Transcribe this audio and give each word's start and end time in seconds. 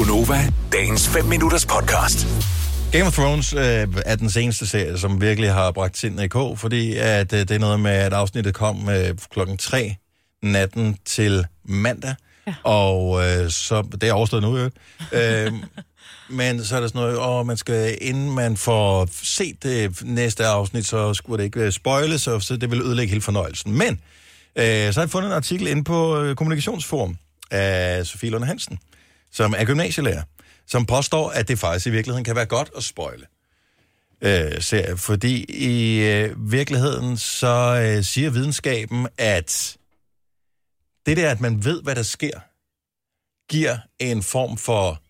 Gunova, 0.00 0.52
dagens 0.72 1.08
5 1.08 1.24
minutters 1.24 1.66
podcast. 1.66 2.26
Game 2.92 3.04
of 3.04 3.12
Thrones 3.12 3.52
øh, 3.52 3.88
er 4.06 4.16
den 4.16 4.30
seneste 4.30 4.66
serie, 4.66 4.98
som 4.98 5.20
virkelig 5.20 5.52
har 5.52 5.70
bragt 5.70 5.98
sindet 5.98 6.24
i 6.24 6.28
kog, 6.28 6.58
fordi 6.58 6.96
at, 6.96 7.32
øh, 7.32 7.38
det 7.38 7.50
er 7.50 7.58
noget 7.58 7.80
med, 7.80 7.90
at 7.90 8.12
afsnittet 8.12 8.54
kom 8.54 8.88
øh, 8.88 9.18
klokken 9.30 9.56
3 9.56 9.96
natten 10.42 10.96
til 11.04 11.46
mandag, 11.64 12.14
ja. 12.46 12.54
og 12.62 13.20
øh, 13.24 13.50
så 13.50 13.82
det 14.00 14.08
er 14.08 14.12
overstået 14.12 14.42
nu, 14.42 14.56
jo. 14.58 14.70
øh, 15.12 15.52
men 16.38 16.64
så 16.64 16.76
er 16.76 16.80
der 16.80 16.88
sådan 16.88 17.00
noget, 17.00 17.18
åh, 17.18 17.46
man 17.46 17.56
skal, 17.56 17.98
inden 18.00 18.30
man 18.34 18.56
får 18.56 19.08
set 19.22 19.62
det 19.62 20.02
næste 20.04 20.46
afsnit, 20.46 20.86
så 20.86 21.14
skulle 21.14 21.38
det 21.38 21.44
ikke 21.44 21.72
spoiles, 21.72 22.22
så, 22.22 22.40
så 22.40 22.56
det 22.56 22.70
vil 22.70 22.82
ødelægge 22.82 23.10
hele 23.10 23.22
fornøjelsen. 23.22 23.78
Men 23.78 24.00
øh, 24.56 24.92
så 24.92 25.00
har 25.00 25.02
jeg 25.02 25.10
fundet 25.10 25.28
en 25.28 25.36
artikel 25.36 25.66
inde 25.66 25.84
på 25.84 26.22
øh, 26.22 26.36
Kommunikationsforum 26.36 27.16
af 27.50 28.06
Sofie 28.06 28.30
Lund 28.30 28.44
Hansen, 28.44 28.78
som 29.32 29.54
er 29.56 29.64
gymnasielærer, 29.64 30.22
som 30.66 30.86
påstår, 30.86 31.30
at 31.30 31.48
det 31.48 31.58
faktisk 31.58 31.86
i 31.86 31.90
virkeligheden 31.90 32.24
kan 32.24 32.36
være 32.36 32.46
godt 32.46 32.70
at 32.76 32.84
spoile 32.84 33.26
øh, 34.22 34.62
serie, 34.62 34.96
fordi 34.96 35.44
i 35.48 36.00
øh, 36.08 36.52
virkeligheden 36.52 37.16
så 37.16 37.82
øh, 37.84 38.04
siger 38.04 38.30
videnskaben, 38.30 39.08
at 39.18 39.76
det 41.06 41.16
der, 41.16 41.30
at 41.30 41.40
man 41.40 41.64
ved, 41.64 41.82
hvad 41.82 41.94
der 41.94 42.02
sker, 42.02 42.40
giver 43.50 43.78
en 43.98 44.22
form 44.22 44.56
for 44.56 45.02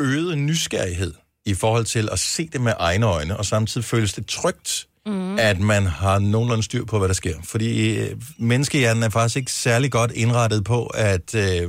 øget 0.00 0.38
nysgerrighed 0.38 1.14
i 1.46 1.54
forhold 1.54 1.84
til 1.84 2.08
at 2.12 2.18
se 2.18 2.48
det 2.48 2.60
med 2.60 2.72
egne 2.78 3.06
øjne, 3.06 3.36
og 3.36 3.46
samtidig 3.46 3.84
føles 3.84 4.12
det 4.12 4.26
trygt, 4.26 4.88
mm. 5.06 5.38
at 5.38 5.60
man 5.60 5.86
har 5.86 6.18
nogenlunde 6.18 6.62
styr 6.62 6.84
på, 6.84 6.98
hvad 6.98 7.08
der 7.08 7.14
sker. 7.14 7.34
Fordi 7.44 7.98
øh, 7.98 8.16
menneskehjernen 8.38 9.02
er 9.02 9.08
faktisk 9.08 9.36
ikke 9.36 9.52
særlig 9.52 9.90
godt 9.92 10.12
indrettet 10.12 10.64
på 10.64 10.86
at, 10.86 11.34
øh, 11.34 11.68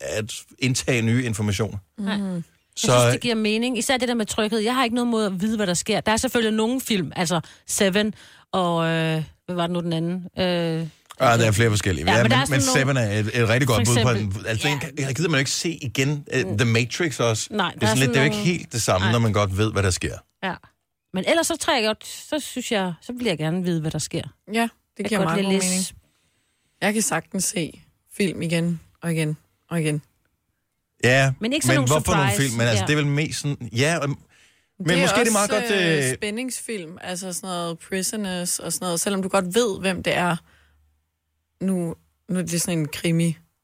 at 0.00 0.32
indtage 0.58 1.02
nye 1.02 1.24
informationer. 1.24 1.78
Mm. 1.98 2.44
Så... 2.76 2.92
Jeg 2.92 3.00
synes, 3.00 3.12
det 3.12 3.20
giver 3.20 3.34
mening. 3.34 3.78
Især 3.78 3.96
det 3.96 4.08
der 4.08 4.14
med 4.14 4.26
tryghed. 4.26 4.58
Jeg 4.58 4.74
har 4.74 4.84
ikke 4.84 4.94
noget 4.96 5.08
mod 5.08 5.24
at 5.24 5.40
vide, 5.40 5.56
hvad 5.56 5.66
der 5.66 5.74
sker. 5.74 6.00
Der 6.00 6.12
er 6.12 6.16
selvfølgelig 6.16 6.56
nogle 6.56 6.80
film, 6.80 7.12
altså 7.16 7.40
Seven 7.66 8.14
og... 8.52 8.86
Øh, 8.86 9.22
hvad 9.46 9.54
var 9.56 9.66
det 9.66 9.70
nu 9.74 9.80
den 9.80 9.92
anden? 9.92 10.24
Øh, 10.38 10.86
Ah, 11.20 11.38
der 11.38 11.46
er 11.46 11.52
flere 11.52 11.70
forskellige. 11.70 12.10
Ja, 12.10 12.16
Ja, 12.16 12.22
men 12.22 12.30
men, 12.30 12.38
er 12.40 12.46
men 12.50 12.60
Seven 12.60 12.96
er 12.96 13.10
et, 13.18 13.30
et 13.42 13.48
rigtig 13.48 13.68
godt 13.68 13.86
For 13.88 13.94
bud 13.94 14.02
på 14.02 14.10
eksempel- 14.10 14.40
en... 14.40 14.46
Altså, 14.46 14.68
Ja. 14.68 14.78
jeg 15.06 15.14
gider 15.14 15.28
man 15.28 15.38
jo 15.38 15.38
ikke 15.38 15.50
se 15.50 15.78
igen. 15.82 16.24
Uh, 16.34 16.56
The 16.58 16.64
Matrix 16.64 17.20
også. 17.20 17.46
Nej, 17.50 17.70
det 17.72 17.80
der 17.80 17.86
er, 17.86 17.90
er 17.90 17.94
sådan 17.96 17.98
lidt, 18.06 18.08
det 18.10 18.16
er 18.16 18.20
jo 18.20 18.24
ikke 18.24 18.36
nogle- 18.36 18.50
helt 18.50 18.72
det 18.72 18.82
samme, 18.82 19.04
Nej. 19.04 19.12
når 19.12 19.18
man 19.18 19.32
godt 19.32 19.56
ved, 19.58 19.72
hvad 19.72 19.82
der 19.82 19.90
sker. 19.90 20.16
Men 21.14 21.24
ellers 21.28 21.46
så 21.46 21.56
trækker 21.56 21.80
jeg 21.82 21.88
godt, 21.88 22.06
så 22.06 22.38
synes 22.38 22.72
jeg, 22.72 22.94
så 23.00 23.12
vil 23.12 23.26
jeg 23.26 23.38
gerne 23.38 23.64
vide, 23.64 23.80
hvad 23.80 23.90
der 23.90 23.98
sker. 23.98 24.22
Ja, 24.52 24.62
det 24.62 24.70
Jeg 24.98 25.06
giver 25.06 25.22
meget 25.24 25.44
god 25.44 25.52
læse- 25.52 25.66
mening. 25.68 25.84
Jeg 26.80 26.92
kan 26.92 27.02
sagtens 27.02 27.44
se 27.44 27.82
film 28.12 28.42
igen 28.42 28.80
og 29.02 29.12
igen 29.12 29.36
og 29.70 29.80
igen. 29.80 30.02
Ja, 31.04 31.32
Men 31.40 31.52
ikke 31.52 31.66
sådan 31.66 31.80
men 31.80 31.88
nogle 31.88 32.00
hvorfor 32.02 32.16
nogle 32.16 32.30
surprise, 32.32 32.48
film? 32.50 32.58
Men 32.58 32.68
altså, 32.68 32.82
ja. 32.82 32.86
det 32.86 32.92
er 32.92 32.96
vel 32.96 33.06
mest 33.06 33.40
sådan... 33.40 33.68
Ja, 33.72 33.98
men 34.06 34.88
det 34.88 34.98
måske 35.00 35.20
er 35.20 35.24
det 35.24 35.32
meget 35.32 35.50
også, 35.50 35.68
godt... 35.74 35.82
Øh, 35.82 36.10
Øh, 36.10 36.14
spændingsfilm, 36.14 36.98
altså 37.00 37.32
sådan 37.32 37.48
noget 37.48 37.78
Prisoners 37.78 38.58
og 38.58 38.72
sådan 38.72 38.86
noget, 38.86 39.00
selvom 39.00 39.22
du 39.22 39.28
godt 39.28 39.54
ved, 39.54 39.80
hvem 39.80 40.02
det 40.02 40.16
er. 40.16 40.36
Nu, 41.64 41.94
nu 42.28 42.38
er 42.38 42.42
det 42.42 42.60
sådan 42.60 42.78
en 42.78 42.88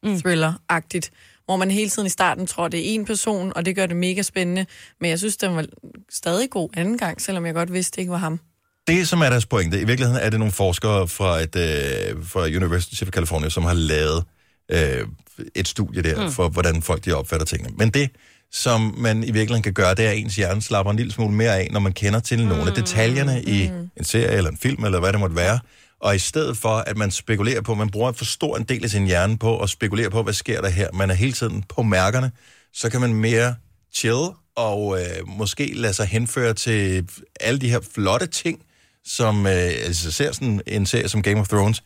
krimi-thriller-agtigt, 0.05 1.11
hvor 1.45 1.56
man 1.56 1.70
hele 1.70 1.91
tiden 1.91 2.06
i 2.06 2.11
starten 2.11 2.47
tror, 2.47 2.69
det 2.69 2.81
er 2.81 2.95
en 2.95 3.05
person, 3.05 3.53
og 3.56 3.65
det 3.67 3.77
gør 3.77 3.87
det 3.87 3.97
mega 3.97 4.23
spændende. 4.23 4.67
Men 5.01 5.11
jeg 5.11 5.19
synes, 5.19 5.37
den 5.37 5.56
var 5.56 5.65
stadig 6.11 6.51
god 6.51 6.69
anden 6.77 6.98
gang, 6.98 7.20
selvom 7.20 7.47
jeg 7.47 7.55
godt 7.55 7.73
vidste, 7.73 7.97
det 7.97 7.98
ikke 7.98 8.12
var 8.12 8.19
ham. 8.19 8.41
det, 8.87 9.09
som 9.09 9.21
er 9.21 9.31
deres 9.31 9.47
pointe, 9.47 9.81
i 9.81 9.84
virkeligheden 9.84 10.23
er 10.23 10.31
det 10.31 10.39
nogle 10.39 10.53
forskere 10.53 11.09
fra, 11.09 11.41
et, 11.41 11.56
øh, 11.56 12.25
fra 12.27 12.41
University 12.41 13.03
of 13.03 13.09
California, 13.09 13.48
som 13.48 13.65
har 13.65 13.75
lavet 13.75 14.25
øh, 14.71 15.06
et 15.55 15.69
studie 15.69 16.03
der, 16.03 16.25
mm. 16.25 16.33
for 16.33 16.48
hvordan 16.48 16.83
folk 16.83 17.05
de 17.05 17.12
opfatter 17.12 17.47
tingene. 17.47 17.75
Men 17.77 17.91
det, 17.91 18.11
som 18.53 18.95
man 18.98 19.23
i 19.23 19.31
virkeligheden 19.31 19.62
kan 19.62 19.73
gøre, 19.73 19.95
det 19.95 20.06
er, 20.06 20.11
at 20.11 20.19
ens 20.19 20.37
hjerne 20.37 20.62
slapper 20.62 20.91
en 20.91 20.97
lille 20.97 21.12
smule 21.12 21.34
mere 21.34 21.56
af, 21.59 21.69
når 21.71 21.81
man 21.81 21.93
kender 21.93 22.21
til 22.21 22.47
nogle 22.47 22.67
af 22.69 22.75
detaljerne 22.75 23.43
i 23.43 23.71
en 23.97 24.05
serie 24.05 24.37
eller 24.37 24.51
en 24.51 24.56
film, 24.56 24.84
eller 24.84 25.00
hvad 25.00 25.12
det 25.12 25.21
måtte 25.21 25.37
være. 25.37 25.59
Og 26.00 26.15
i 26.15 26.19
stedet 26.19 26.56
for, 26.56 26.77
at 26.77 26.97
man 26.97 27.11
spekulerer 27.11 27.61
på, 27.61 27.75
man 27.75 27.91
bruger 27.91 28.12
for 28.12 28.25
stor 28.25 28.56
en 28.56 28.65
del 28.65 28.84
af 28.84 28.91
sin 28.91 29.06
hjerne 29.06 29.38
på 29.38 29.59
at 29.59 29.71
spekulere 29.71 30.11
på, 30.11 30.22
hvad 30.22 30.33
sker 30.33 30.61
der 30.61 30.69
her, 30.69 30.88
man 30.93 31.11
er 31.11 31.15
hele 31.15 31.33
tiden 31.33 31.65
på 31.69 31.83
mærkerne, 31.83 32.33
så 32.72 32.91
kan 32.91 33.00
man 33.00 33.15
mere 33.15 33.55
chill 33.94 34.28
og 34.56 35.00
øh, 35.00 35.28
måske 35.28 35.72
lade 35.75 35.93
sig 35.93 36.06
henføre 36.06 36.55
til 36.55 37.09
alle 37.41 37.61
de 37.61 37.71
her 37.71 37.81
flotte 37.94 38.27
ting, 38.27 38.62
som 39.05 39.47
øh, 39.47 39.53
altså 39.53 40.12
ser 40.12 40.33
sådan 40.33 40.61
en 40.66 40.87
serie 40.87 41.09
som 41.09 41.22
Game 41.22 41.41
of 41.41 41.49
Thrones, 41.49 41.83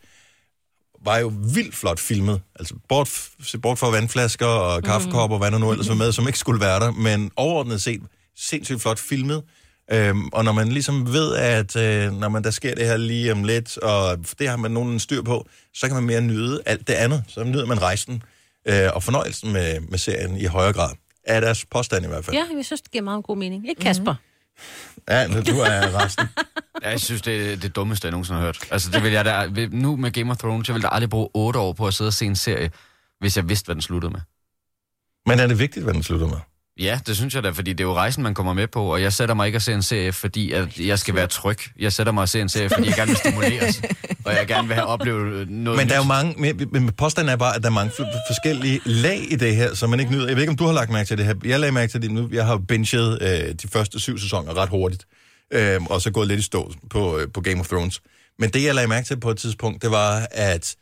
var 1.05 1.17
jo 1.17 1.33
vildt 1.53 1.75
flot 1.75 1.99
filmet. 1.99 2.41
Altså 2.55 2.75
bort, 2.89 3.29
se 3.43 3.57
bort 3.57 3.79
fra 3.79 3.89
vandflasker 3.89 4.45
og 4.45 4.83
kaffekopper 4.83 5.35
og 5.35 5.39
hvad 5.39 5.51
der 5.51 5.57
nu 5.57 5.71
ellers 5.71 5.89
var 5.89 5.95
med, 5.95 6.11
som 6.11 6.27
ikke 6.27 6.39
skulle 6.39 6.59
være 6.59 6.79
der, 6.79 6.91
men 6.91 7.31
overordnet 7.35 7.81
set 7.81 8.01
sindssygt 8.37 8.81
flot 8.81 8.99
filmet. 8.99 9.43
Øhm, 9.91 10.27
og 10.27 10.43
når 10.43 10.51
man 10.51 10.69
ligesom 10.69 11.13
ved, 11.13 11.35
at 11.35 11.75
øh, 11.75 12.13
når 12.13 12.29
man 12.29 12.43
der 12.43 12.51
sker 12.51 12.75
det 12.75 12.85
her 12.85 12.97
lige 12.97 13.31
om 13.31 13.43
lidt, 13.43 13.77
og 13.77 14.17
det 14.39 14.49
har 14.49 14.57
man 14.57 14.71
nogen 14.71 14.99
styr 14.99 15.21
på, 15.21 15.47
så 15.73 15.87
kan 15.87 15.95
man 15.95 16.03
mere 16.03 16.21
nyde 16.21 16.61
alt 16.65 16.87
det 16.87 16.93
andet. 16.93 17.23
Så 17.27 17.43
nyder 17.43 17.65
man 17.65 17.81
rejsen 17.81 18.23
øh, 18.67 18.89
og 18.93 19.03
fornøjelsen 19.03 19.53
med, 19.53 19.79
med 19.79 19.97
serien 19.97 20.37
i 20.37 20.45
højere 20.45 20.73
grad. 20.73 20.89
Er 21.23 21.39
deres 21.39 21.65
påstand 21.65 22.05
i 22.05 22.07
hvert 22.07 22.25
fald. 22.25 22.35
Ja, 22.35 22.43
jeg 22.55 22.65
synes, 22.65 22.81
det 22.81 22.91
giver 22.91 23.03
meget 23.03 23.23
god 23.23 23.37
mening. 23.37 23.69
Ikke 23.69 23.81
Kasper? 23.81 24.15
Ja, 25.09 25.27
nu 25.27 25.41
du 25.41 25.59
er 25.59 26.03
resten. 26.03 26.27
Ja, 26.83 26.89
jeg 26.89 26.99
synes, 26.99 27.21
det 27.21 27.53
er 27.53 27.57
det 27.57 27.75
dummeste, 27.75 28.05
jeg 28.05 28.11
nogensinde 28.11 28.39
har 28.39 28.45
hørt. 28.45 28.59
Altså, 28.71 28.91
det 28.91 29.03
vil 29.03 29.11
jeg 29.11 29.25
da, 29.25 29.49
nu 29.71 29.95
med 29.95 30.11
Game 30.11 30.31
of 30.31 30.37
Thrones, 30.37 30.67
jeg 30.67 30.73
vil 30.73 30.83
da 30.83 30.87
aldrig 30.91 31.09
bruge 31.09 31.29
otte 31.33 31.59
år 31.59 31.73
på 31.73 31.87
at 31.87 31.93
sidde 31.93 32.07
og 32.09 32.13
se 32.13 32.25
en 32.25 32.35
serie, 32.35 32.71
hvis 33.19 33.37
jeg 33.37 33.49
vidste, 33.49 33.65
hvad 33.65 33.75
den 33.75 33.81
sluttede 33.81 34.11
med. 34.11 34.19
Men 35.25 35.39
er 35.39 35.47
det 35.47 35.59
vigtigt, 35.59 35.83
hvad 35.83 35.93
den 35.93 36.03
slutter 36.03 36.27
med? 36.27 36.37
Ja, 36.79 36.99
det 37.07 37.15
synes 37.15 37.35
jeg 37.35 37.43
da, 37.43 37.49
fordi 37.49 37.73
det 37.73 37.79
er 37.79 37.87
jo 37.87 37.93
rejsen, 37.93 38.23
man 38.23 38.33
kommer 38.33 38.53
med 38.53 38.67
på, 38.67 38.93
og 38.93 39.01
jeg 39.01 39.13
sætter 39.13 39.35
mig 39.35 39.45
ikke 39.45 39.55
at 39.55 39.61
se 39.61 39.73
en 39.73 39.81
serie, 39.81 40.13
fordi 40.13 40.51
at 40.51 40.79
jeg 40.79 40.99
skal 40.99 41.15
være 41.15 41.27
tryg. 41.27 41.57
Jeg 41.79 41.93
sætter 41.93 42.13
mig 42.13 42.23
at 42.23 42.29
se 42.29 42.41
en 42.41 42.49
serie, 42.49 42.69
fordi 42.69 42.87
jeg 42.87 42.95
gerne 42.95 43.07
vil 43.07 43.17
stimuleres, 43.17 43.81
og 44.25 44.33
jeg 44.33 44.47
gerne 44.47 44.67
vil 44.67 44.75
have 44.75 44.87
oplevet 44.87 45.49
noget 45.49 45.79
Men 45.79 45.87
der 45.87 45.93
er 45.93 45.97
jo 45.97 46.03
mange, 46.03 46.35
men, 46.37 46.69
men 46.71 46.91
påstanden 46.91 47.33
er 47.33 47.35
bare, 47.35 47.55
at 47.55 47.61
der 47.61 47.69
er 47.69 47.73
mange 47.73 47.91
forskellige 48.27 48.81
lag 48.85 49.31
i 49.31 49.35
det 49.35 49.55
her, 49.55 49.73
som 49.73 49.89
man 49.89 49.99
ikke 49.99 50.11
nyder. 50.11 50.27
Jeg 50.27 50.35
ved 50.35 50.43
ikke, 50.43 50.51
om 50.51 50.57
du 50.57 50.65
har 50.65 50.73
lagt 50.73 50.91
mærke 50.91 51.07
til 51.07 51.17
det 51.17 51.25
her. 51.25 51.33
Jeg 51.45 51.59
lagde 51.59 51.71
mærke 51.71 51.91
til 51.91 52.01
det 52.01 52.11
nu. 52.11 52.29
Jeg 52.31 52.45
har 52.45 52.57
binget 52.57 53.21
øh, 53.21 53.53
de 53.61 53.67
første 53.67 53.99
syv 53.99 54.17
sæsoner 54.17 54.57
ret 54.57 54.69
hurtigt, 54.69 55.05
øh, 55.51 55.83
og 55.83 56.01
så 56.01 56.11
gået 56.11 56.27
lidt 56.27 56.39
i 56.39 56.43
stå 56.43 56.73
på, 56.89 57.17
øh, 57.17 57.27
på 57.33 57.41
Game 57.41 57.59
of 57.59 57.67
Thrones. 57.67 58.01
Men 58.39 58.49
det, 58.49 58.63
jeg 58.63 58.75
lagde 58.75 58.87
mærke 58.87 59.07
til 59.07 59.19
på 59.19 59.29
et 59.29 59.37
tidspunkt, 59.37 59.81
det 59.81 59.91
var, 59.91 60.27
at 60.31 60.75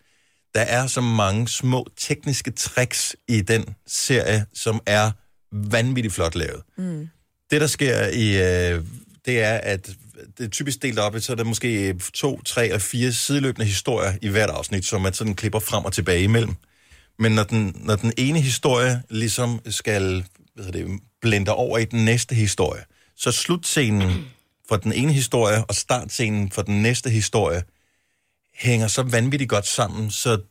der 0.56 0.62
er 0.62 0.88
så 0.88 1.02
mange 1.02 1.48
små 1.48 1.88
tekniske 1.98 2.52
tricks 2.52 3.16
i 3.28 3.42
den 3.42 3.66
serie, 3.88 4.46
som 4.54 4.80
er 4.86 5.12
vanvittigt 5.54 6.14
flot 6.14 6.36
lavet. 6.36 6.62
Mm. 6.78 7.10
Det, 7.52 7.62
der 7.62 7.68
sker 7.68 8.08
i, 8.08 8.38
øh, 8.38 8.84
det 9.26 9.42
er, 9.42 9.54
at 9.54 9.90
det 10.38 10.46
er 10.46 10.50
typisk 10.50 10.82
delt 10.82 11.00
op 11.00 11.16
i, 11.16 11.20
så 11.20 11.32
er 11.32 11.36
der 11.36 11.44
måske 11.44 11.96
to, 12.14 12.42
tre 12.42 12.66
eller 12.66 12.80
fire 12.80 13.12
sideløbende 13.12 13.66
historier 13.66 14.14
i 14.22 14.28
hvert 14.28 14.50
afsnit, 14.50 14.86
som 14.86 15.02
man 15.02 15.14
sådan 15.14 15.36
klipper 15.36 15.60
frem 15.60 15.86
og 15.86 15.94
tilbage 15.94 16.24
imellem. 16.24 16.56
Men 17.20 17.32
når 17.32 17.44
den, 17.44 17.76
når 17.76 17.96
den 17.96 18.14
ene 18.18 18.42
historie 18.42 19.04
ligesom 19.10 19.60
skal 19.70 20.26
hvad 20.56 20.72
det, 20.72 21.00
blende 21.22 21.52
over 21.52 21.78
i 21.78 21.86
den 21.86 22.06
næste 22.06 22.36
historie, 22.36 22.82
så 23.18 23.32
slutscenen 23.32 24.26
for 24.68 24.76
den 24.76 24.94
ene 24.94 25.14
historie 25.14 25.66
og 25.66 25.76
startscenen 25.76 26.52
for 26.52 26.62
den 26.62 26.82
næste 26.82 27.10
historie 27.10 27.64
hænger 28.56 28.88
så 28.88 29.04
vanvittigt 29.04 29.50
godt 29.50 29.68
sammen, 29.68 30.12
så, 30.12 30.42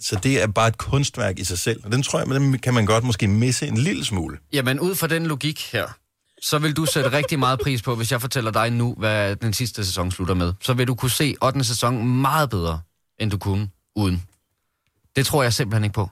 så 0.00 0.16
det 0.22 0.42
er 0.42 0.46
bare 0.46 0.68
et 0.68 0.78
kunstværk 0.78 1.38
i 1.38 1.44
sig 1.44 1.58
selv. 1.58 1.84
Og 1.84 1.92
den 1.92 2.02
tror 2.02 2.18
jeg, 2.18 2.28
den 2.28 2.58
kan 2.58 2.74
man 2.74 2.86
godt 2.86 3.04
måske 3.04 3.28
misse 3.28 3.66
en 3.66 3.78
lille 3.78 4.04
smule. 4.04 4.38
Jamen, 4.52 4.80
ud 4.80 4.94
fra 4.94 5.06
den 5.06 5.26
logik 5.26 5.72
her, 5.72 5.86
så 6.42 6.58
vil 6.58 6.76
du 6.76 6.86
sætte 6.86 7.12
rigtig 7.12 7.38
meget 7.38 7.60
pris 7.60 7.82
på, 7.82 7.94
hvis 7.94 8.12
jeg 8.12 8.20
fortæller 8.20 8.50
dig 8.50 8.70
nu, 8.70 8.94
hvad 8.98 9.36
den 9.36 9.52
sidste 9.52 9.84
sæson 9.84 10.10
slutter 10.10 10.34
med. 10.34 10.52
Så 10.60 10.74
vil 10.74 10.86
du 10.86 10.94
kunne 10.94 11.10
se 11.10 11.34
8. 11.42 11.64
sæson 11.64 12.06
meget 12.06 12.50
bedre, 12.50 12.80
end 13.18 13.30
du 13.30 13.38
kunne 13.38 13.68
uden. 13.96 14.22
Det 15.16 15.26
tror 15.26 15.42
jeg 15.42 15.52
simpelthen 15.52 15.84
ikke 15.84 15.94
på. 15.94 16.10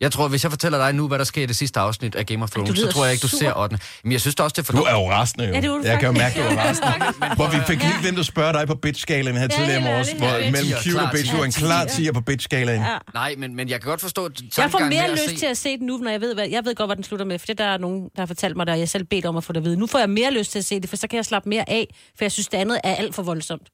Jeg 0.00 0.12
tror, 0.12 0.28
hvis 0.28 0.42
jeg 0.42 0.50
fortæller 0.52 0.78
dig 0.78 0.92
nu, 0.94 1.08
hvad 1.08 1.18
der 1.18 1.24
sker 1.24 1.42
i 1.42 1.46
det 1.46 1.56
sidste 1.56 1.80
afsnit 1.80 2.14
af 2.14 2.26
Game 2.26 2.42
of 2.42 2.50
Thrones, 2.50 2.78
så 2.78 2.88
tror 2.92 3.04
jeg 3.04 3.12
ikke, 3.12 3.22
du 3.22 3.28
ser 3.28 3.52
8. 3.56 3.78
Men 4.04 4.12
jeg 4.12 4.20
synes 4.20 4.34
da 4.34 4.42
også, 4.42 4.54
det 4.54 4.58
er 4.62 4.64
for 4.64 4.72
Du 4.72 4.82
er 4.82 4.92
jo 4.92 5.10
rasende, 5.10 5.44
jo. 5.44 5.54
Ja, 5.54 5.60
det 5.60 5.64
er 5.64 5.68
du 5.74 5.82
jeg 5.84 5.98
kan 6.00 6.06
jo 6.06 6.12
mærke, 6.12 6.38
du 6.40 6.44
er 6.44 6.56
rasende. 6.56 7.34
Hvor 7.36 7.50
vi 7.50 7.56
fik 7.66 7.82
lige 7.82 7.94
glemt 8.02 8.18
at 8.18 8.26
spørge 8.26 8.52
dig 8.52 8.66
på 8.66 8.74
bitch-skalaen 8.74 9.36
her 9.36 9.48
tidligere 9.48 9.80
i 9.80 9.84
morges, 9.84 10.12
hvor 10.12 10.28
mellem 10.38 10.54
Tier, 10.54 10.76
cute 10.82 10.96
og 10.96 11.00
klar 11.00 11.10
bitch, 11.12 11.32
du 11.32 11.40
er 11.40 11.44
en 11.44 11.52
klar 11.52 11.84
tier 11.84 12.12
på 12.12 12.20
bitch-skalaen. 12.20 12.80
Ja. 12.82 12.96
Nej, 13.14 13.34
men, 13.38 13.54
men 13.56 13.68
jeg 13.68 13.80
kan 13.80 13.88
godt 13.88 14.00
forstå 14.00 14.30
Jeg 14.56 14.70
får 14.70 14.78
mere 14.78 15.10
lyst 15.12 15.28
se- 15.28 15.36
til 15.36 15.46
at 15.46 15.56
se 15.56 15.78
den 15.78 15.86
nu, 15.86 15.96
når 15.96 16.10
jeg 16.10 16.20
ved, 16.20 16.34
hvad, 16.34 16.48
jeg 16.48 16.64
ved 16.64 16.74
godt, 16.74 16.88
hvad 16.88 16.96
den 16.96 17.04
slutter 17.04 17.26
med, 17.26 17.38
for 17.38 17.46
det 17.46 17.58
der 17.58 17.64
er 17.64 17.78
nogen, 17.78 18.02
der 18.16 18.22
har 18.22 18.26
fortalt 18.26 18.56
mig 18.56 18.66
det, 18.66 18.72
og 18.72 18.78
jeg 18.78 18.88
selv 18.88 19.04
bedt 19.04 19.24
om 19.26 19.36
at 19.36 19.44
få 19.44 19.52
det 19.52 19.60
at 19.60 19.64
vide. 19.64 19.76
Nu 19.76 19.86
får 19.86 19.98
jeg 19.98 20.10
mere 20.10 20.30
lyst 20.32 20.52
til 20.52 20.58
at 20.58 20.64
se 20.64 20.80
det, 20.80 20.90
for 20.90 20.96
så 20.96 21.08
kan 21.08 21.16
jeg 21.16 21.24
slappe 21.24 21.48
mere 21.48 21.64
af, 21.70 21.86
for 22.18 22.24
jeg 22.24 22.32
synes, 22.32 22.48
det 22.48 22.58
andet 22.58 22.80
er 22.84 22.94
alt 22.94 23.14
for 23.14 23.22
voldsomt. 23.22 23.68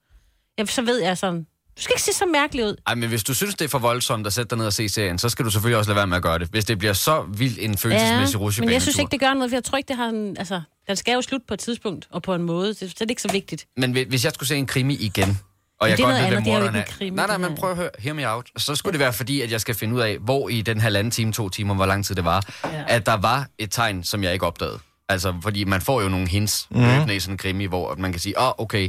Ja, 0.59 0.65
så 0.67 0.83
ved 0.83 1.03
jeg 1.03 1.19
sådan, 1.19 1.47
du 1.81 1.85
skal 1.85 1.93
ikke 1.95 2.03
se 2.03 2.13
så 2.13 2.27
mærkelig 2.27 2.65
ud. 2.65 2.77
Ej, 2.87 2.95
men 2.95 3.09
hvis 3.09 3.25
du 3.25 3.35
synes, 3.35 3.55
det 3.55 3.65
er 3.65 3.69
for 3.69 3.79
voldsomt 3.79 4.27
at 4.27 4.33
sætte 4.33 4.51
dig 4.51 4.59
ned 4.59 4.67
og 4.67 4.73
se 4.73 4.89
serien, 4.89 5.19
så 5.19 5.29
skal 5.29 5.45
du 5.45 5.51
selvfølgelig 5.51 5.79
også 5.79 5.91
lade 5.91 5.97
være 5.97 6.07
med 6.07 6.17
at 6.17 6.23
gøre 6.23 6.39
det. 6.39 6.49
Hvis 6.49 6.65
det 6.65 6.79
bliver 6.79 6.93
så 6.93 7.23
vildt 7.37 7.59
en 7.59 7.79
følelsesmæssig 7.79 8.37
men 8.39 8.45
rutsjebane. 8.45 8.73
jeg 8.73 8.83
synes 8.83 8.99
ikke, 8.99 9.11
det 9.11 9.21
gør 9.21 9.35
noget, 9.35 9.51
for 9.51 9.57
jeg 9.57 9.65
tror 9.65 9.79
ikke, 9.79 9.89
det 9.89 9.97
har 9.97 10.07
en, 10.09 10.37
altså, 10.39 10.61
den 10.89 10.97
skal 10.97 11.15
jo 11.15 11.23
slutte 11.23 11.45
på 11.49 11.55
et 11.55 11.61
tidspunkt, 11.61 12.09
og 12.11 12.23
på 12.23 12.35
en 12.35 12.43
måde, 12.43 12.75
så 12.75 12.87
det 12.87 13.01
er 13.01 13.07
ikke 13.09 13.23
så 13.23 13.33
vigtigt. 13.33 13.67
Men 13.77 13.93
hvi- 13.93 14.09
hvis 14.09 14.25
jeg 14.25 14.33
skulle 14.33 14.49
se 14.49 14.57
en 14.57 14.67
krimi 14.67 14.95
igen, 14.95 15.39
Og 15.81 15.89
jeg 15.89 15.97
det 15.97 16.03
er 16.03 16.07
godt 16.07 16.15
noget 16.15 16.31
ved, 16.31 16.37
andet, 16.37 16.37
hvem 16.37 16.45
det 16.45 16.51
er 16.51 16.59
morderen 16.59 16.77
en 16.77 16.83
krimi, 16.89 17.17
Nej, 17.17 17.27
nej, 17.27 17.37
det 17.37 17.49
men 17.49 17.57
prøv 17.59 17.71
at 17.71 17.77
høre, 17.77 17.91
hear 17.99 18.15
me 18.15 18.29
out. 18.35 18.47
Så 18.57 18.75
skulle 18.75 18.93
det 18.93 19.01
være 19.01 19.13
fordi, 19.13 19.41
at 19.41 19.51
jeg 19.53 19.61
skal 19.61 19.75
finde 19.75 19.95
ud 19.95 20.01
af, 20.01 20.19
hvor 20.19 20.49
i 20.49 20.63
den 20.63 20.81
halvanden 20.81 21.11
time, 21.11 21.33
to 21.33 21.49
timer, 21.49 21.75
hvor 21.75 21.87
lang 21.87 22.05
tid 22.05 22.15
det 22.15 22.25
var, 22.25 22.43
Ja. 22.65 22.85
at 22.89 23.07
der 23.07 23.17
var 23.17 23.47
et 23.59 23.71
tegn, 23.71 24.05
som 24.05 24.23
jeg 24.25 24.33
ikke 24.33 24.47
opdagede. 24.47 24.79
Altså, 25.09 25.35
fordi 25.43 25.65
man 25.65 25.81
får 25.81 26.03
jo 26.03 26.09
nogle 26.09 26.29
hints 26.29 26.67
mm. 26.71 26.81
løbende 26.81 27.17
i 27.17 27.21
sådan 27.21 27.35
en 27.35 27.39
krimi, 27.39 27.65
hvor 27.65 27.95
man 27.99 28.13
kan 28.13 28.21
sige, 28.21 28.39
åh, 28.39 28.47
oh, 28.47 28.53
okay, 28.59 28.89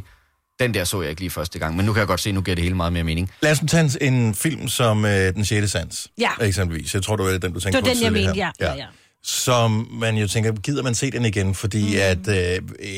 den 0.61 0.73
der 0.73 0.83
så 0.83 1.01
jeg 1.01 1.09
ikke 1.09 1.21
lige 1.21 1.29
første 1.29 1.59
gang, 1.59 1.75
men 1.75 1.85
nu 1.85 1.93
kan 1.93 1.99
jeg 1.99 2.07
godt 2.07 2.19
se, 2.19 2.31
nu 2.31 2.41
giver 2.41 2.55
det 2.55 2.63
hele 2.63 2.75
meget 2.75 2.93
mere 2.93 3.03
mening. 3.03 3.31
Lad 3.41 3.51
os 3.51 3.61
nu 3.61 3.67
tage 3.67 4.03
en, 4.03 4.13
en 4.13 4.35
film 4.35 4.67
som 4.67 5.05
øh, 5.05 5.33
Den 5.35 5.45
6. 5.45 5.71
Sans, 5.71 6.07
Ja. 6.17 6.29
eksempelvis. 6.41 6.93
Jeg 6.93 7.03
tror, 7.03 7.15
det 7.15 7.25
var 7.25 7.31
den, 7.31 7.53
du 7.53 7.59
tænkte 7.59 7.67
Det 7.67 7.73
var 7.75 7.81
på 7.81 7.85
den, 7.85 7.87
jeg 8.03 8.11
tidligere 8.11 8.33
mente, 8.33 8.39
ja. 8.39 8.51
her. 8.67 8.73
ja, 8.73 8.77
ja. 8.77 8.85
Som 9.23 9.87
man 9.91 10.17
jo 10.17 10.27
tænker, 10.27 10.51
gider 10.51 10.83
man 10.83 10.95
se 10.95 11.11
den 11.11 11.25
igen? 11.25 11.55
Fordi 11.55 11.81
mm. 11.95 12.01
at 12.01 12.27
øh, 12.27 12.61
øh, 12.79 12.95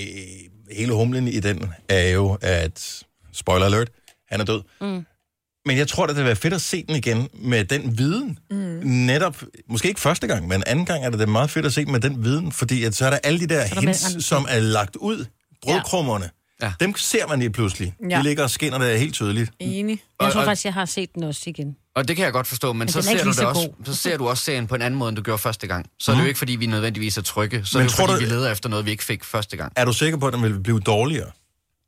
hele 0.77 0.93
humlen 0.93 1.27
i 1.27 1.39
den 1.39 1.65
er 1.89 2.09
jo, 2.09 2.37
at, 2.41 3.03
spoiler 3.33 3.65
alert, 3.65 3.89
han 4.31 4.39
er 4.41 4.45
død. 4.45 4.61
Mm. 4.81 5.05
Men 5.65 5.77
jeg 5.77 5.87
tror, 5.87 6.03
at 6.03 6.09
det 6.09 6.17
vil 6.17 6.25
være 6.25 6.35
fedt 6.35 6.53
at 6.53 6.61
se 6.61 6.83
den 6.87 6.95
igen 6.95 7.29
med 7.33 7.65
den 7.65 7.97
viden. 7.97 8.39
Mm. 8.51 8.57
Netop, 8.89 9.43
måske 9.69 9.87
ikke 9.87 10.01
første 10.01 10.27
gang, 10.27 10.47
men 10.47 10.63
anden 10.67 10.85
gang 10.85 11.05
er 11.05 11.09
det, 11.09 11.19
det 11.19 11.29
meget 11.29 11.49
fedt 11.49 11.65
at 11.65 11.73
se 11.73 11.85
den 11.85 11.91
med 11.91 11.99
den 11.99 12.23
viden, 12.23 12.51
fordi 12.51 12.83
at 12.83 12.95
så 12.95 13.05
er 13.05 13.09
der 13.09 13.17
alle 13.23 13.39
de 13.39 13.47
der 13.47 13.67
der 13.67 13.79
hints, 13.81 14.13
med- 14.13 14.21
som 14.21 14.45
er 14.49 14.59
lagt 14.59 14.95
ud, 14.95 15.25
brødkrummerne. 15.61 16.25
Ja. 16.25 16.29
Ja. 16.61 16.73
Dem 16.79 16.95
ser 16.97 17.27
man 17.27 17.39
lige 17.39 17.49
pludselig. 17.51 17.93
Ja. 18.09 18.17
De 18.17 18.23
ligger 18.23 18.43
og 18.43 18.49
skinner 18.49 18.77
der 18.77 18.97
helt 18.97 19.13
tydeligt. 19.13 19.51
Enig. 19.59 19.89
Jeg 20.21 20.31
tror 20.31 20.39
Og- 20.39 20.41
og- 20.41 20.45
faktisk, 20.45 20.65
jeg 20.65 20.73
har 20.73 20.85
set 20.85 21.15
den 21.15 21.23
også 21.23 21.41
igen. 21.45 21.75
Og 21.95 22.07
det 22.07 22.15
kan 22.15 22.25
jeg 22.25 22.33
godt 22.33 22.47
forstå, 22.47 22.73
men, 22.73 22.79
men 22.79 22.87
så, 22.87 22.97
er 22.99 23.01
ser 23.01 23.23
du 23.23 23.27
det 23.29 23.35
så 23.35 23.45
også, 23.47 23.69
så 23.85 23.95
ser 23.95 24.17
du 24.17 24.27
også 24.27 24.43
serien 24.43 24.67
på 24.67 24.75
en 24.75 24.81
anden 24.81 24.97
måde, 24.97 25.09
end 25.09 25.15
du 25.17 25.21
gjorde 25.21 25.37
første 25.39 25.67
gang. 25.67 25.85
Så 25.99 26.11
mm. 26.11 26.13
er 26.13 26.17
det 26.19 26.23
jo 26.23 26.27
ikke, 26.27 26.37
fordi 26.37 26.55
vi 26.55 26.65
nødvendigvis 26.65 27.17
er 27.17 27.21
trygge. 27.21 27.65
Så 27.65 27.77
Men 27.77 27.83
er 27.83 27.87
det 27.87 27.95
tror 27.95 28.03
jo, 28.03 28.07
fordi 28.11 28.23
du- 28.25 28.29
vi 28.29 28.35
leder 28.35 28.51
efter 28.51 28.69
noget, 28.69 28.85
vi 28.85 28.91
ikke 28.91 29.03
fik 29.03 29.23
første 29.23 29.57
gang. 29.57 29.73
Er 29.75 29.85
du 29.85 29.93
sikker 29.93 30.17
på, 30.17 30.27
at 30.27 30.33
den 30.33 30.43
vil 30.43 30.59
blive 30.59 30.79
dårligere 30.79 31.31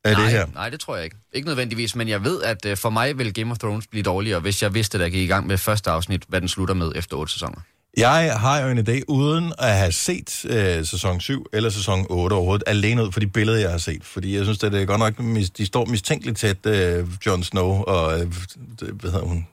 af 0.04 0.14
nej, 0.14 0.22
det 0.22 0.32
her? 0.32 0.46
nej, 0.54 0.70
det 0.70 0.80
tror 0.80 0.96
jeg 0.96 1.06
ikke. 1.06 1.16
Ikke 1.34 1.48
nødvendigvis, 1.48 1.96
men 1.96 2.08
jeg 2.10 2.24
ved, 2.24 2.42
at 2.44 2.66
uh, 2.72 2.78
for 2.78 2.90
mig 2.90 3.18
vil 3.18 3.34
Game 3.34 3.52
of 3.52 3.58
Thrones 3.58 3.88
blive 3.88 4.04
dårligere, 4.04 4.40
hvis 4.40 4.64
jeg 4.64 4.74
vidste, 4.74 4.98
at 4.98 5.02
jeg 5.02 5.12
gik 5.12 5.22
i 5.24 5.28
gang 5.28 5.48
med 5.48 5.58
første 5.58 5.90
afsnit, 5.90 6.24
hvad 6.28 6.42
den 6.42 6.50
slutter 6.50 6.76
med 6.76 6.92
efter 6.96 7.18
otte 7.18 7.34
sæsoner. 7.34 7.60
Jeg 7.97 8.39
har 8.39 8.59
jo 8.62 8.68
en 8.68 8.77
idé, 8.89 9.01
uden 9.07 9.53
at 9.59 9.75
have 9.77 9.92
set 9.92 10.45
øh, 10.50 10.86
sæson 10.86 11.19
7 11.21 11.45
eller 11.53 11.69
sæson 11.69 12.06
8 12.09 12.33
overhovedet, 12.33 12.63
alene 12.68 13.03
ud 13.06 13.12
for 13.12 13.19
de 13.19 13.27
billeder, 13.27 13.59
jeg 13.59 13.71
har 13.71 13.77
set. 13.77 14.03
Fordi 14.03 14.36
jeg 14.36 14.44
synes, 14.45 14.63
at 14.63 14.71
det 14.71 14.81
er 14.81 14.86
godt 14.86 15.00
nok, 15.00 15.19
mis- 15.19 15.51
de 15.57 15.65
står 15.65 15.86
mistænkeligt 15.86 16.38
tæt, 16.38 16.65
øh, 16.65 17.07
Jon 17.25 17.44
Snow 17.44 17.68
og, 17.83 18.19
øh, 18.19 18.33
hvad 18.81 19.12
hedder 19.12 19.25
hun, 19.25 19.47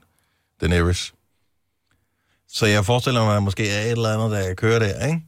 Daenerys. 0.60 1.14
Så 2.48 2.66
jeg 2.66 2.84
forestiller 2.86 3.24
mig, 3.24 3.36
at 3.36 3.42
måske 3.42 3.68
er 3.70 3.82
et 3.84 3.90
eller 3.90 4.14
andet, 4.14 4.30
der 4.30 4.54
kører 4.54 4.78
der, 4.78 5.06
ikke? 5.06 5.22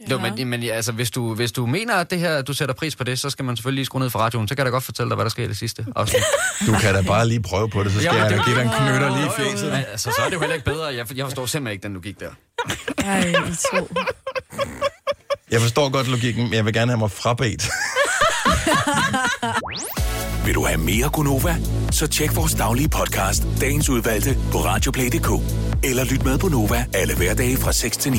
Ja. 0.00 0.10
Jo, 0.10 0.18
men, 0.18 0.48
men 0.48 0.62
altså, 0.62 0.92
hvis, 0.92 1.10
du, 1.10 1.34
hvis 1.34 1.52
du 1.52 1.66
mener, 1.66 1.94
at 1.94 2.10
det 2.10 2.18
her, 2.18 2.42
du 2.42 2.52
sætter 2.52 2.74
pris 2.74 2.96
på 2.96 3.04
det, 3.04 3.18
så 3.18 3.30
skal 3.30 3.44
man 3.44 3.56
selvfølgelig 3.56 3.78
lige 3.78 3.86
skrue 3.86 4.00
ned 4.00 4.10
for 4.10 4.18
radioen. 4.18 4.48
Så 4.48 4.54
kan 4.54 4.58
jeg 4.58 4.66
da 4.66 4.70
godt 4.70 4.84
fortælle 4.84 5.10
dig, 5.10 5.14
hvad 5.14 5.24
der 5.24 5.30
sker 5.30 5.44
i 5.44 5.48
det 5.48 5.58
sidste 5.58 5.86
afsnit. 5.96 6.22
Du 6.66 6.72
kan 6.80 6.94
da 6.94 7.02
bare 7.02 7.28
lige 7.28 7.42
prøve 7.42 7.70
på 7.70 7.84
det, 7.84 7.92
så 7.92 7.98
skal 7.98 8.14
Jamen, 8.14 8.30
jeg 8.32 8.38
da 8.38 8.44
give 8.44 8.56
dig 8.56 8.62
en 8.62 8.68
knytter 8.68 9.16
lige 9.16 9.26
i 9.26 9.30
fjeset. 9.36 9.72
Men, 9.72 9.84
altså, 9.90 10.10
så 10.16 10.22
er 10.22 10.24
det 10.28 10.34
jo 10.34 10.40
heller 10.40 10.54
ikke 10.54 10.64
bedre. 10.64 10.86
Jeg, 10.86 11.16
jeg 11.16 11.26
forstår 11.26 11.46
simpelthen 11.46 11.72
ikke, 11.72 11.82
den 11.82 11.94
du 11.94 12.00
gik 12.00 12.20
der. 12.20 12.30
Ej, 13.04 13.28
I 13.28 13.32
to. 13.76 13.88
Jeg 15.50 15.60
forstår 15.60 15.88
godt 15.88 16.08
logikken, 16.08 16.44
men 16.44 16.54
jeg 16.54 16.64
vil 16.64 16.72
gerne 16.74 16.90
have 16.92 16.98
mig 16.98 17.10
frabedt. 17.10 17.68
Vil 20.46 20.54
du 20.54 20.64
have 20.66 20.78
mere 20.78 21.08
Gunova? 21.12 21.56
Så 21.90 22.06
tjek 22.06 22.36
vores 22.36 22.54
daglige 22.54 22.88
podcast, 22.88 23.42
dagens 23.60 23.88
udvalgte, 23.88 24.36
på 24.52 24.58
radioplay.dk. 24.58 25.30
Eller 25.84 26.04
lyt 26.04 26.24
med 26.24 26.38
på 26.38 26.48
Nova 26.48 26.86
alle 26.94 27.16
hverdage 27.16 27.56
fra 27.56 27.72
6 27.72 27.96
til 27.96 28.12
9. 28.12 28.18